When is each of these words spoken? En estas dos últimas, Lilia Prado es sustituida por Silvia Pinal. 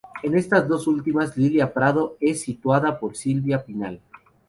En 0.27 0.33
estas 0.37 0.67
dos 0.67 0.87
últimas, 0.87 1.37
Lilia 1.37 1.71
Prado 1.71 2.17
es 2.19 2.37
sustituida 2.39 2.99
por 2.99 3.15
Silvia 3.15 3.63
Pinal. 3.63 4.01